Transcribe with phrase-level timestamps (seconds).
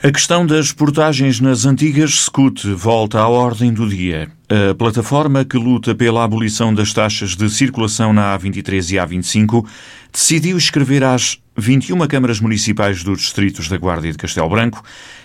[0.00, 4.30] A questão das portagens nas antigas SCUT volta à ordem do dia.
[4.48, 9.66] A plataforma que luta pela abolição das taxas de circulação na A23 e A25
[10.12, 14.80] decidiu escrever às 21 câmaras municipais dos distritos da Guarda e de Castelo Branco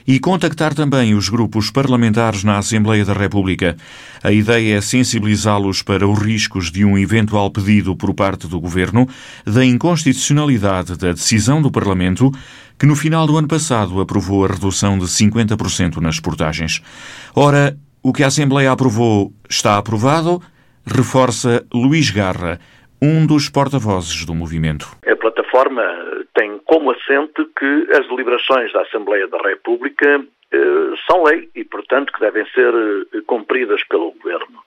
[0.06, 3.78] e contactar também os grupos parlamentares na Assembleia da República.
[4.24, 9.08] A ideia é sensibilizá-los para os riscos de um eventual pedido por parte do Governo
[9.46, 12.32] da inconstitucionalidade da decisão do Parlamento
[12.80, 16.82] que no final do ano passado aprovou a redução de 50% nas portagens.
[17.36, 20.42] Ora, o que a Assembleia aprovou está aprovado,
[20.84, 22.60] reforça Luís Garra,
[23.06, 24.88] um dos porta-vozes do movimento.
[25.06, 25.84] A plataforma
[26.34, 32.14] tem como assente que as deliberações da Assembleia da República eh, são lei e, portanto,
[32.14, 34.64] que devem ser eh, cumpridas pelo Governo.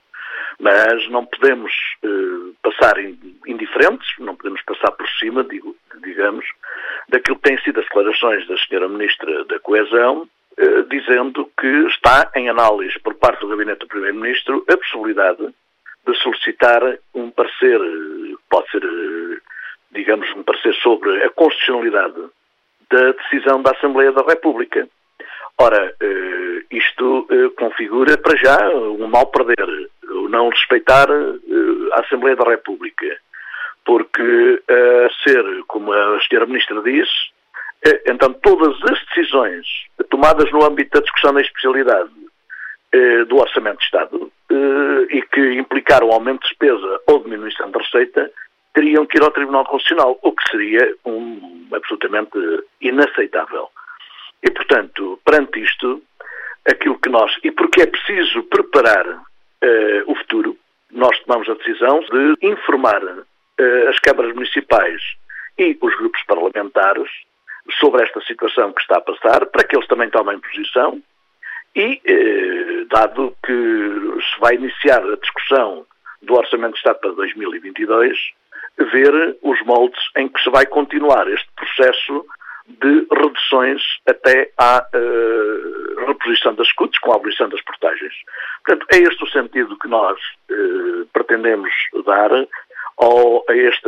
[0.59, 1.73] Mas não podemos
[2.03, 2.99] eh, passar
[3.47, 6.45] indiferentes, não podemos passar por cima, digo, digamos,
[7.09, 8.87] daquilo que têm sido as declarações da Sra.
[8.87, 14.63] Ministra da Coesão, eh, dizendo que está em análise por parte do Gabinete do Primeiro-Ministro
[14.69, 15.51] a possibilidade
[16.07, 16.81] de solicitar
[17.13, 19.37] um parecer, eh, pode ser, eh,
[19.91, 22.21] digamos, um parecer sobre a constitucionalidade
[22.89, 24.87] da decisão da Assembleia da República.
[25.59, 25.91] Ora,
[26.69, 33.17] isto configura para já um mal perder, o não respeitar a Assembleia da República
[33.87, 36.45] porque a ser, como a Sra.
[36.45, 37.31] Ministra disse,
[37.85, 39.65] eh, então todas as decisões
[40.09, 42.11] tomadas no âmbito da discussão da especialidade
[42.91, 47.79] eh, do Orçamento de Estado eh, e que implicaram aumento de despesa ou diminuição da
[47.79, 48.31] receita
[48.73, 52.37] teriam que ir ao Tribunal Constitucional, o que seria um, absolutamente
[52.79, 53.69] inaceitável.
[54.43, 56.01] E, portanto, perante isto,
[56.69, 57.35] aquilo que nós.
[57.43, 60.55] E porque é preciso preparar uh, o futuro,
[60.91, 63.01] nós tomamos a decisão de informar
[63.59, 65.01] eh, as câmaras municipais
[65.57, 67.09] e os grupos parlamentares
[67.79, 71.01] sobre esta situação que está a passar, para que eles também tomem posição
[71.77, 75.85] e, eh, dado que se vai iniciar a discussão
[76.23, 78.17] do Orçamento de Estado para 2022,
[78.91, 82.25] ver os moldes em que se vai continuar este processo
[82.67, 88.13] de reduções até à uh, reposição das escutas com a abolição das portagens.
[88.65, 90.19] Portanto, é este o sentido que nós
[90.51, 91.71] uh, pretendemos
[92.05, 92.31] dar
[92.97, 93.87] ou a, este,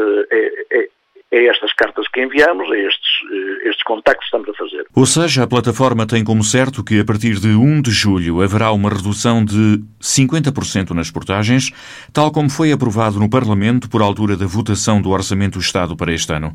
[1.31, 4.85] a estas cartas que enviamos, a estes, eh, estes contactos que estamos a fazer.
[4.95, 8.72] Ou seja, a plataforma tem como certo que a partir de 1 de julho haverá
[8.72, 11.72] uma redução de 50% nas portagens,
[12.12, 16.12] tal como foi aprovado no Parlamento por altura da votação do Orçamento do Estado para
[16.12, 16.51] este ano.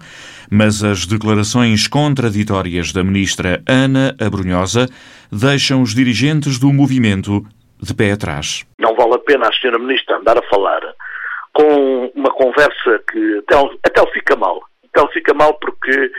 [0.51, 4.89] Mas as declarações contraditórias da ministra Ana Abrunhosa
[5.31, 7.45] deixam os dirigentes do movimento
[7.81, 8.65] de pé atrás.
[8.79, 10.94] Não vale a pena a senhora ministra andar a falar
[11.55, 14.63] com uma conversa que até, até fica mal.
[14.93, 16.13] Até fica mal porque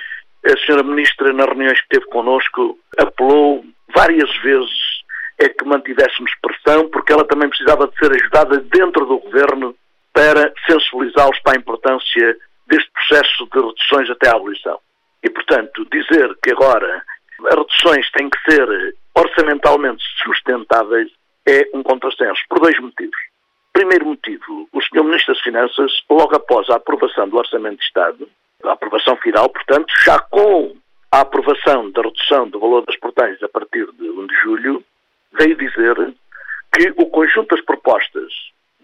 [0.46, 3.64] a senhora Ministra, nas reuniões que teve connosco, apelou
[3.94, 4.96] várias vezes
[5.42, 9.76] a que mantivéssemos pressão, porque ela também precisava de ser ajudada dentro do Governo
[10.14, 14.80] para sensibilizá-los para a importância deste processo de reduções até à abolição.
[15.22, 17.04] E, portanto, dizer que agora
[17.48, 21.12] as reduções têm que ser orçamentalmente sustentáveis
[21.46, 23.18] é um contrassenso, por dois motivos.
[23.76, 25.04] Primeiro motivo, o Sr.
[25.04, 28.26] Ministro das Finanças, logo após a aprovação do Orçamento de Estado,
[28.64, 30.78] a aprovação final, portanto, já com
[31.12, 34.84] a aprovação da redução do valor das portagens a partir de 1 de julho,
[35.38, 35.94] veio dizer
[36.74, 38.32] que o conjunto das propostas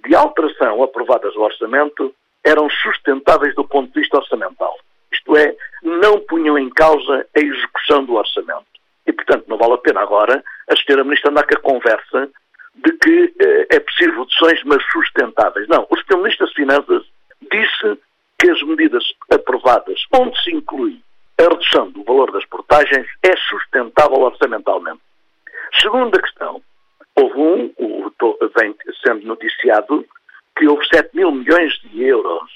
[0.06, 2.14] de alteração aprovadas ao orçamento
[2.44, 4.78] eram sustentáveis do ponto de vista orçamental.
[5.10, 8.66] Isto é, não punham em causa a execução do orçamento.
[9.08, 12.30] E, portanto, não vale a pena agora a senhora Ministra andar com a conversa
[12.76, 13.61] de que eh,
[14.10, 15.68] reduções, mas sustentáveis.
[15.68, 16.18] Não, o Sr.
[16.18, 17.04] Ministro das Finanças
[17.52, 18.00] disse
[18.40, 21.00] que as medidas aprovadas, onde se inclui
[21.40, 25.02] a redução do valor das portagens, é sustentável orçamentalmente.
[25.80, 26.62] Segunda questão,
[27.16, 28.12] houve um, o,
[28.58, 30.06] vem sendo noticiado,
[30.58, 32.50] que houve 7 mil milhões de euros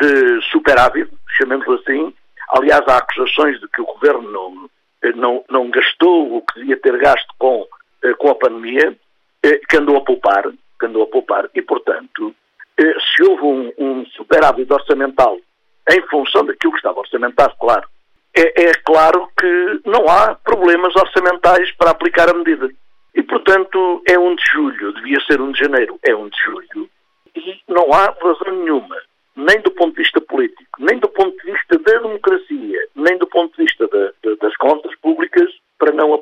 [0.00, 2.14] de superávit, chamemos assim.
[2.50, 4.70] Aliás, há acusações de que o Governo não,
[5.14, 7.66] não, não gastou o que devia ter gasto com,
[8.04, 8.96] eh, com a pandemia.
[9.44, 10.44] Eh, que andou a poupar,
[10.82, 12.34] que andou a poupar, e, portanto,
[12.76, 15.38] eh, se houve um, um superávit orçamental
[15.88, 17.88] em função daquilo que estava orçamentado, claro,
[18.34, 22.68] é, é, claro que não há problemas orçamentais para aplicar a medida.
[23.14, 26.90] E, portanto, é 1 de julho, devia ser 1 de janeiro, é 1 de julho,
[27.36, 28.96] e não há razão nenhuma,
[29.36, 33.26] nem do ponto de vista político, nem do ponto de vista da democracia, nem do
[33.26, 35.48] ponto de vista da, da, das contas públicas,
[35.78, 36.12] para não.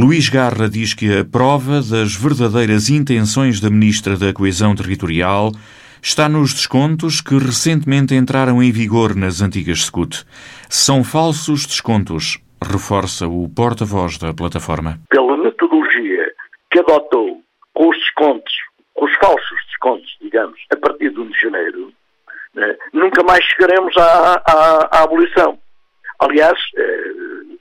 [0.00, 5.50] Luís Garra diz que a prova das verdadeiras intenções da Ministra da Coesão Territorial
[6.00, 10.24] está nos descontos que recentemente entraram em vigor nas antigas SCUT.
[10.68, 15.00] São falsos descontos, reforça o porta-voz da plataforma.
[15.10, 16.32] Pela metodologia
[16.70, 17.42] que adotou
[17.74, 18.54] com os descontos,
[18.94, 21.92] com os falsos descontos, digamos, a partir de 1 de janeiro,
[22.54, 25.58] né, nunca mais chegaremos à, à, à abolição.
[26.20, 26.56] Aliás,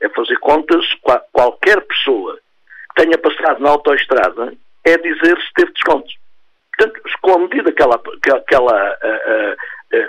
[0.02, 0.86] é, fazer contas,
[1.32, 2.38] qualquer pessoa
[2.90, 4.54] que tenha passado na autoestrada
[4.84, 6.16] é dizer se teve descontos.
[6.78, 9.54] Portanto, com a medida que ela, que, ela uh,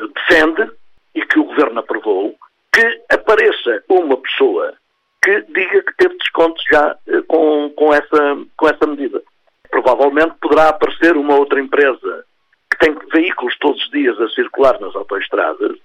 [0.05, 0.71] uh, defende
[1.15, 2.37] e que o Governo aprovou,
[2.73, 4.75] que apareça uma pessoa
[5.23, 9.23] que diga que teve descontos já uh, com, com, essa, com essa medida.
[9.71, 12.25] Provavelmente poderá aparecer uma outra empresa
[12.71, 15.77] que tem veículos todos os dias a circular nas autoestradas,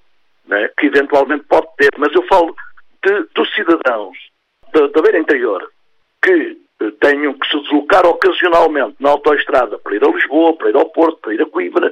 [0.46, 2.54] né, que eventualmente pode ter, mas eu falo
[3.04, 4.18] de, dos cidadãos
[4.74, 5.72] da, da beira interior
[6.22, 10.76] que eh, tenham que se deslocar ocasionalmente na autoestrada para ir a Lisboa, para ir
[10.76, 11.92] ao Porto, para ir a Coimbra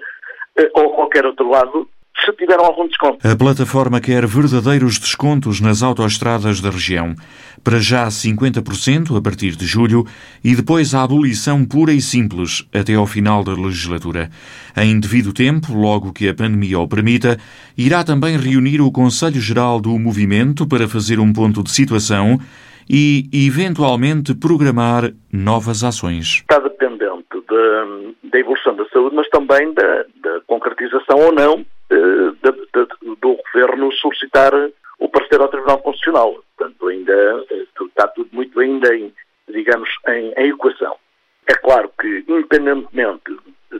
[0.57, 1.87] eh, ou a qualquer outro lado,
[2.23, 3.25] se tiveram algum desconto.
[3.27, 7.15] A plataforma quer verdadeiros descontos nas autoestradas da região.
[7.63, 10.05] Para já 50% a partir de julho
[10.43, 14.29] e depois a abolição pura e simples até ao final da legislatura.
[14.77, 17.39] Em devido tempo, logo que a pandemia o permita,
[17.77, 22.39] irá também reunir o Conselho Geral do Movimento para fazer um ponto de situação
[22.89, 26.39] e, eventualmente, programar novas ações.
[26.41, 27.25] Está dependente
[28.23, 32.31] da evolução da saúde, mas também da, da concretização ou não eh,
[33.19, 34.53] do Governo solicitar
[34.99, 36.41] o parecer ao Tribunal Constitucional.
[36.57, 39.13] Portanto, ainda eh, está tudo muito ainda, em,
[39.49, 40.95] digamos, em, em equação.
[41.47, 43.35] É claro que, independentemente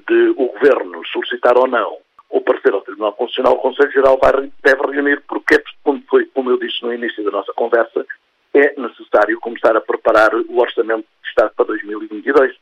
[0.07, 1.98] de o Governo solicitar ou não
[2.30, 6.50] o parecer ao Tribunal Constitucional, o Conselho Geral vai, deve reunir, porque, como, foi, como
[6.50, 8.06] eu disse no início da nossa conversa,
[8.53, 8.74] é
[9.21, 12.56] necessário começar a preparar o Orçamento de Estado para 2022.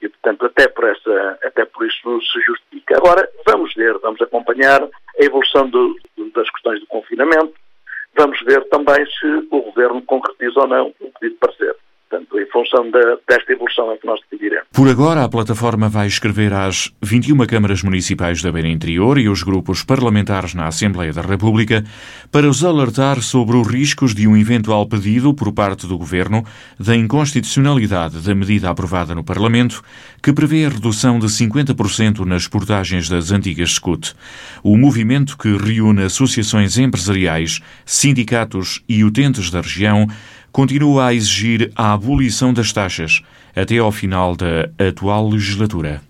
[0.00, 2.96] E, portanto, até por, essa, até por isso se justifica.
[2.96, 4.88] Agora, vamos ver, vamos acompanhar a
[5.24, 5.96] evolução do,
[6.34, 7.54] das questões do confinamento,
[8.16, 11.76] vamos ver também se o Governo concretiza ou não o pedido de parecer.
[12.52, 14.66] Em função de, desta evolução é que nós decidiremos.
[14.70, 19.42] Por agora, a plataforma vai escrever às 21 câmaras municipais da Beira Interior e os
[19.42, 21.82] grupos parlamentares na Assembleia da República
[22.30, 26.44] para os alertar sobre os riscos de um eventual pedido por parte do Governo
[26.78, 29.82] da inconstitucionalidade da medida aprovada no Parlamento
[30.22, 34.14] que prevê a redução de 50% nas portagens das antigas SCUT.
[34.62, 40.06] O movimento que reúne associações empresariais, sindicatos e utentes da região
[40.52, 43.22] continua a exigir a abolição das taxas
[43.56, 46.02] até ao final da atual legislatura.